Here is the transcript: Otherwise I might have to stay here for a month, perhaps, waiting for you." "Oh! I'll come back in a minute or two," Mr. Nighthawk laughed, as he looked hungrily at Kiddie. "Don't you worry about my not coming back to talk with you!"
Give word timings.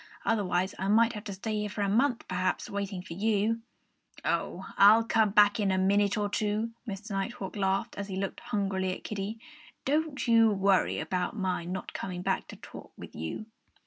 Otherwise 0.25 0.73
I 0.79 0.87
might 0.87 1.13
have 1.13 1.25
to 1.25 1.33
stay 1.33 1.59
here 1.59 1.69
for 1.69 1.83
a 1.83 1.87
month, 1.87 2.27
perhaps, 2.27 2.67
waiting 2.71 3.03
for 3.03 3.13
you." 3.13 3.61
"Oh! 4.25 4.65
I'll 4.75 5.03
come 5.03 5.29
back 5.29 5.59
in 5.59 5.69
a 5.69 5.77
minute 5.77 6.17
or 6.17 6.27
two," 6.27 6.71
Mr. 6.87 7.11
Nighthawk 7.11 7.55
laughed, 7.55 7.95
as 7.99 8.07
he 8.07 8.15
looked 8.15 8.39
hungrily 8.39 8.95
at 8.95 9.03
Kiddie. 9.03 9.37
"Don't 9.85 10.27
you 10.27 10.49
worry 10.49 10.97
about 10.99 11.35
my 11.35 11.65
not 11.65 11.93
coming 11.93 12.23
back 12.23 12.47
to 12.47 12.55
talk 12.55 12.91
with 12.97 13.13
you!" 13.13 13.45